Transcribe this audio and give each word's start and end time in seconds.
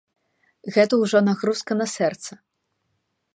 Гэта 0.77 0.93
ўжо 1.01 1.17
нагрузка 1.27 1.71
на 1.83 1.87
сэрца. 1.95 2.33